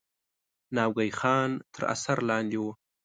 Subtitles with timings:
[0.75, 2.71] ناوګی خان تر اثر لاندې وو.